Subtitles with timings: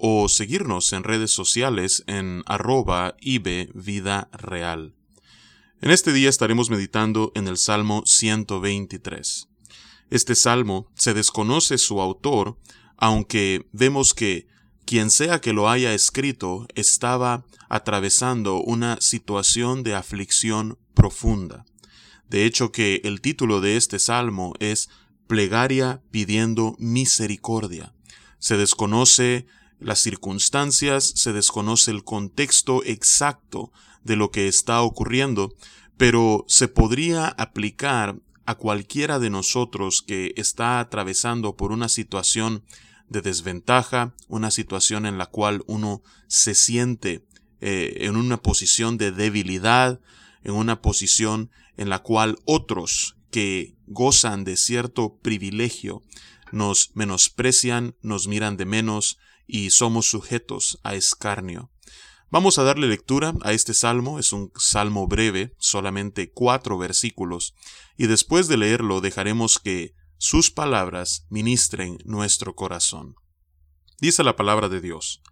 [0.00, 3.16] o seguirnos en redes sociales en arroba
[3.74, 4.94] Vida Real.
[5.82, 9.48] En este día estaremos meditando en el Salmo 123.
[10.08, 12.58] Este salmo se desconoce su autor,
[12.96, 14.48] aunque vemos que
[14.86, 21.64] quien sea que lo haya escrito estaba atravesando una situación de aflicción profunda.
[22.28, 24.88] De hecho que el título de este salmo es
[25.26, 27.92] Plegaria pidiendo misericordia.
[28.38, 29.46] Se desconoce
[29.80, 33.72] las circunstancias, se desconoce el contexto exacto
[34.04, 35.54] de lo que está ocurriendo,
[35.96, 42.64] pero se podría aplicar a cualquiera de nosotros que está atravesando por una situación
[43.08, 47.24] de desventaja, una situación en la cual uno se siente
[47.60, 50.00] eh, en una posición de debilidad,
[50.44, 56.02] en una posición en la cual otros que gozan de cierto privilegio
[56.52, 59.18] nos menosprecian, nos miran de menos,
[59.50, 61.70] y somos sujetos a escarnio.
[62.30, 67.54] Vamos a darle lectura a este salmo, es un salmo breve, solamente cuatro versículos,
[67.96, 73.16] y después de leerlo dejaremos que sus palabras ministren nuestro corazón.
[74.00, 75.22] Dice la palabra de Dios,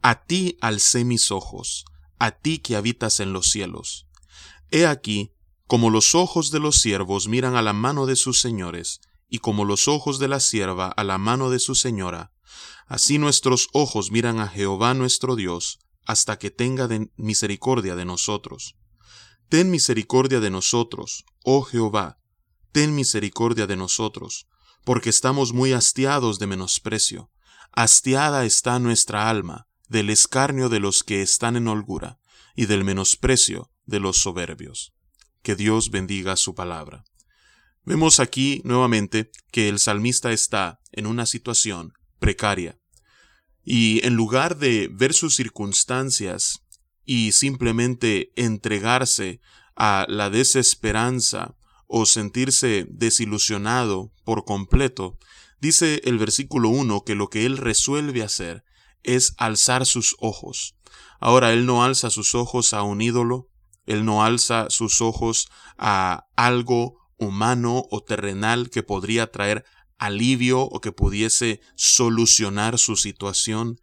[0.00, 1.84] A ti alcé mis ojos,
[2.18, 4.06] a ti que habitas en los cielos.
[4.70, 5.32] He aquí,
[5.66, 9.64] como los ojos de los siervos miran a la mano de sus señores, y como
[9.64, 12.33] los ojos de la sierva a la mano de su señora,
[12.86, 18.76] Así nuestros ojos miran a Jehová nuestro Dios, hasta que tenga misericordia de nosotros.
[19.48, 22.18] Ten misericordia de nosotros, oh Jehová,
[22.72, 24.46] ten misericordia de nosotros,
[24.84, 27.30] porque estamos muy hastiados de menosprecio.
[27.72, 32.18] Hastiada está nuestra alma del escarnio de los que están en holgura,
[32.54, 34.92] y del menosprecio de los soberbios.
[35.42, 37.04] Que Dios bendiga su palabra.
[37.84, 41.92] Vemos aquí nuevamente que el salmista está en una situación
[42.24, 42.78] precaria.
[43.62, 46.62] Y en lugar de ver sus circunstancias
[47.04, 49.42] y simplemente entregarse
[49.76, 51.54] a la desesperanza
[51.86, 55.18] o sentirse desilusionado por completo,
[55.60, 58.64] dice el versículo 1 que lo que él resuelve hacer
[59.02, 60.76] es alzar sus ojos.
[61.20, 63.50] Ahora él no alza sus ojos a un ídolo,
[63.84, 69.66] él no alza sus ojos a algo humano o terrenal que podría traer
[69.98, 73.80] alivio o que pudiese solucionar su situación,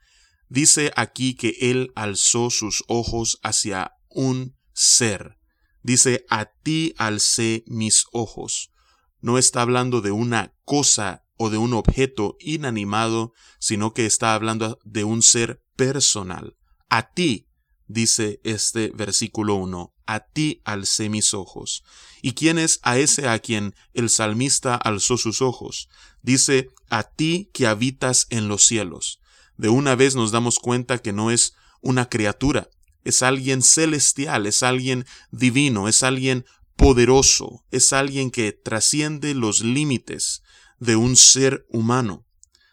[0.49, 5.37] dice aquí que él alzó sus ojos hacia un ser.
[5.83, 8.71] Dice, a ti alcé mis ojos.
[9.19, 14.79] No está hablando de una cosa o de un objeto inanimado, sino que está hablando
[14.83, 16.55] de un ser personal.
[16.89, 17.47] A ti,
[17.87, 21.83] dice este versículo 1, a ti alcé mis ojos.
[22.21, 25.89] ¿Y quién es a ese a quien el salmista alzó sus ojos?
[26.21, 29.19] Dice, a ti que habitas en los cielos.
[29.57, 32.69] De una vez nos damos cuenta que no es una criatura,
[33.03, 36.45] es alguien celestial, es alguien divino, es alguien
[36.75, 40.43] poderoso, es alguien que trasciende los límites
[40.79, 42.25] de un ser humano.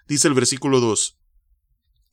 [0.07, 1.19] Dice el versículo 2,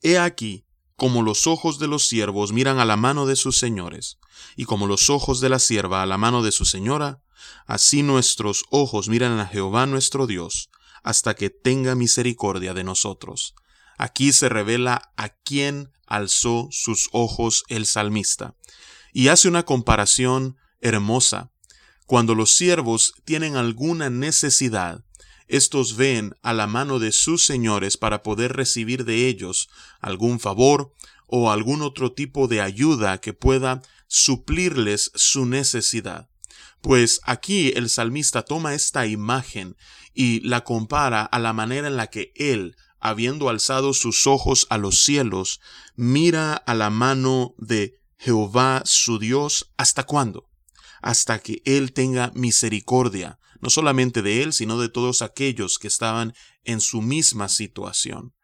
[0.02, 0.65] He aquí
[0.96, 4.18] como los ojos de los siervos miran a la mano de sus señores,
[4.56, 7.20] y como los ojos de la sierva a la mano de su señora,
[7.66, 10.70] así nuestros ojos miran a Jehová nuestro Dios,
[11.02, 13.54] hasta que tenga misericordia de nosotros.
[13.98, 18.56] Aquí se revela a quién alzó sus ojos el salmista,
[19.12, 21.50] y hace una comparación hermosa.
[22.06, 25.05] Cuando los siervos tienen alguna necesidad,
[25.48, 29.68] estos ven a la mano de sus señores para poder recibir de ellos
[30.00, 30.92] algún favor
[31.26, 36.28] o algún otro tipo de ayuda que pueda suplirles su necesidad.
[36.80, 39.76] Pues aquí el salmista toma esta imagen
[40.14, 44.78] y la compara a la manera en la que él, habiendo alzado sus ojos a
[44.78, 45.60] los cielos,
[45.94, 50.48] mira a la mano de Jehová su Dios hasta cuándo?
[51.02, 56.34] Hasta que él tenga misericordia no solamente de él, sino de todos aquellos que estaban
[56.64, 58.34] en su misma situación.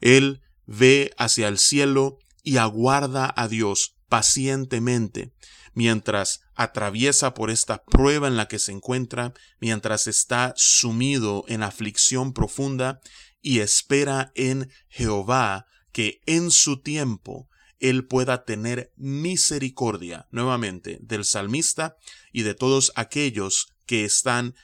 [0.00, 5.32] Él ve hacia el cielo y aguarda a Dios pacientemente
[5.74, 12.32] mientras atraviesa por esta prueba en la que se encuentra, mientras está sumido en aflicción
[12.32, 13.00] profunda
[13.40, 17.48] y espera en Jehová que en su tiempo
[17.80, 21.96] Él pueda tener misericordia nuevamente del salmista
[22.32, 24.54] y de todos aquellos que están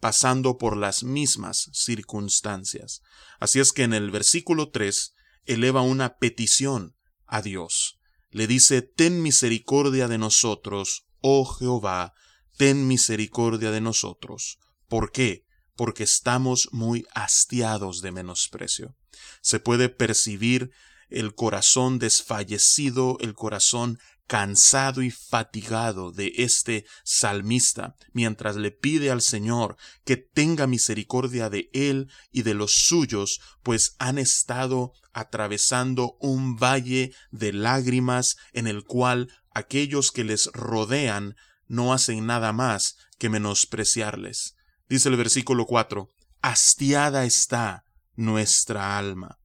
[0.00, 3.00] pasando por las mismas circunstancias.
[3.40, 5.14] Así es que en el versículo 3
[5.46, 7.98] eleva una petición a Dios.
[8.30, 12.14] Le dice, Ten misericordia de nosotros, oh Jehová,
[12.56, 14.58] ten misericordia de nosotros.
[14.88, 15.46] ¿Por qué?
[15.76, 18.94] Porque estamos muy hastiados de menosprecio.
[19.40, 20.70] Se puede percibir
[21.10, 29.20] el corazón desfallecido, el corazón cansado y fatigado de este salmista, mientras le pide al
[29.20, 36.56] Señor que tenga misericordia de él y de los suyos, pues han estado atravesando un
[36.56, 41.36] valle de lágrimas en el cual aquellos que les rodean
[41.68, 44.56] no hacen nada más que menospreciarles.
[44.88, 46.08] Dice el versículo 4,
[46.40, 47.84] hastiada está
[48.16, 49.38] nuestra alma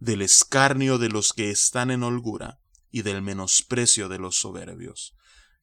[0.00, 2.58] del escarnio de los que están en holgura
[2.90, 5.14] y del menosprecio de los soberbios.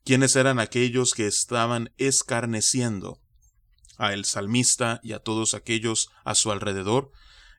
[0.05, 3.19] ¿Quiénes eran aquellos que estaban escarneciendo
[3.97, 7.11] a el salmista y a todos aquellos a su alrededor?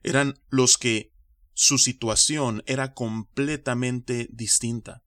[0.02, 1.12] Eran los que
[1.52, 5.02] su situación era completamente distinta.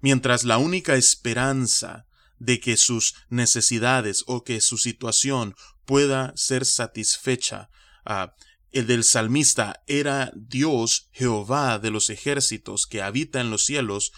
[0.00, 2.06] Mientras la única esperanza
[2.38, 7.68] de que sus necesidades o que su situación pueda ser satisfecha
[8.06, 8.34] ah,
[8.72, 14.12] el del salmista era Dios, Jehová de los ejércitos que habita en los cielos,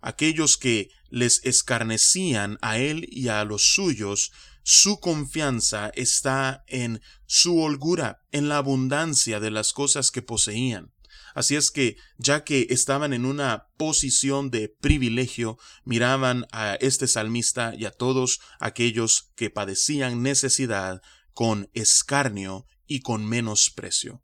[0.00, 7.60] aquellos que les escarnecían a él y a los suyos, su confianza está en su
[7.60, 10.92] holgura, en la abundancia de las cosas que poseían.
[11.34, 17.74] Así es que, ya que estaban en una posición de privilegio, miraban a este salmista
[17.76, 21.02] y a todos aquellos que padecían necesidad
[21.32, 24.22] con escarnio y con menosprecio.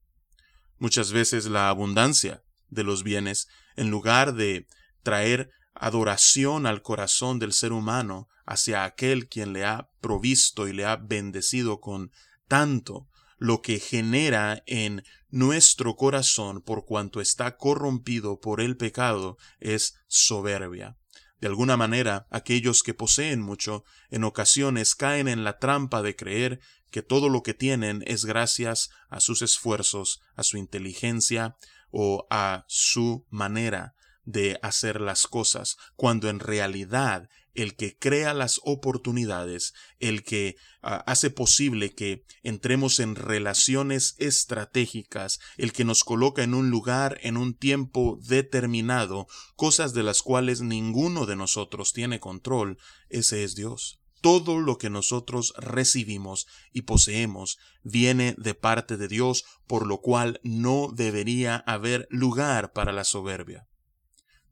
[0.79, 4.67] Muchas veces la abundancia de los bienes, en lugar de
[5.03, 10.85] traer adoración al corazón del ser humano hacia aquel quien le ha provisto y le
[10.85, 12.11] ha bendecido con
[12.49, 13.09] tanto,
[13.39, 20.97] lo que genera en nuestro corazón por cuanto está corrompido por el pecado es soberbia.
[21.41, 26.61] De alguna manera, aquellos que poseen mucho en ocasiones caen en la trampa de creer
[26.91, 31.57] que todo lo que tienen es gracias a sus esfuerzos, a su inteligencia
[31.91, 33.95] o a su manera
[34.25, 41.03] de hacer las cosas, cuando en realidad el que crea las oportunidades, el que ah,
[41.07, 47.37] hace posible que entremos en relaciones estratégicas, el que nos coloca en un lugar, en
[47.37, 49.27] un tiempo determinado,
[49.57, 52.79] cosas de las cuales ninguno de nosotros tiene control,
[53.09, 54.00] ese es Dios.
[54.21, 60.41] Todo lo que nosotros recibimos y poseemos viene de parte de Dios, por lo cual
[60.43, 63.67] no debería haber lugar para la soberbia.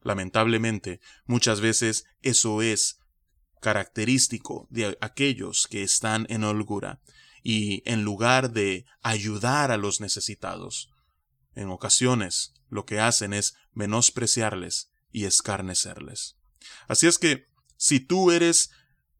[0.02, 3.00] Lamentablemente, muchas veces eso es
[3.60, 7.00] característico de aquellos que están en holgura,
[7.42, 10.90] y en lugar de ayudar a los necesitados,
[11.54, 16.36] en ocasiones lo que hacen es menospreciarles y escarnecerles.
[16.88, 18.70] Así es que, si tú eres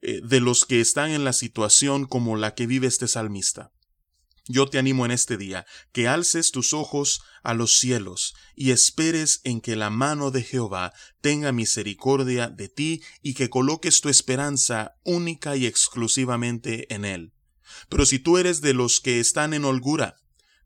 [0.01, 3.73] eh, de los que están en la situación como la que vive este salmista.
[4.51, 9.43] Yo te animo en este día que alces tus ojos a los cielos y esperes
[9.45, 14.95] en que la mano de Jehová tenga misericordia de ti y que coloques tu esperanza
[15.05, 17.35] única y exclusivamente en Él.
[17.91, 20.17] Pero si tú eres de los que están en holgura,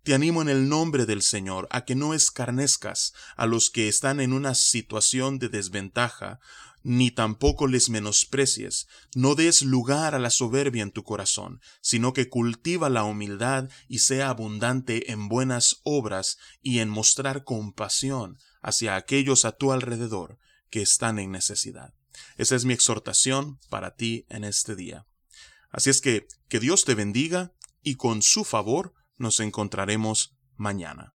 [0.03, 4.21] te animo en el nombre del Señor a que no escarnezcas a los que están
[4.21, 6.41] en una situación de desventaja,
[6.83, 12.29] ni tampoco les menosprecies, no des lugar a la soberbia en tu corazón, sino que
[12.29, 19.45] cultiva la humildad y sea abundante en buenas obras y en mostrar compasión hacia aquellos
[19.45, 20.39] a tu alrededor
[20.71, 21.95] que están en necesidad.
[22.37, 25.07] Esa es mi exhortación para ti en este día.
[25.71, 31.11] Así es que que Dios te bendiga y con su favor nos encontraremos mañana.